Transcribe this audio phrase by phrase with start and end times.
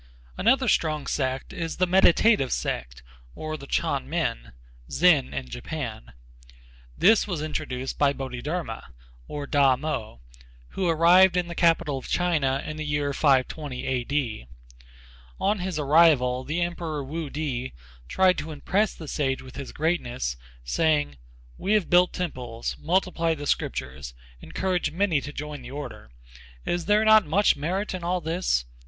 [0.35, 3.03] Another strong sect is the Meditative sect
[3.35, 4.53] or the Ch'an Men
[4.89, 6.13] (Zen in Japan).
[6.97, 8.95] This was introduced by Bodhidharma,
[9.27, 10.21] or Tamo,
[10.69, 14.47] who arrived in the capital of China in the year 520 A.D.
[15.39, 17.71] On his arrival the emperor Wu Ti
[18.07, 21.19] tried to impress the sage with his greatness saying:
[21.59, 26.09] "We have built temples, multiplied the Scriptures, encouraged many to join the Order:
[26.65, 26.87] is not
[27.21, 28.65] there much merit in all this?"